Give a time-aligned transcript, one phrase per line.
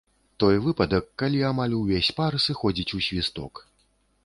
[0.43, 3.53] Той выпадак, калі амаль увесь пар сыходзіць ў свісток.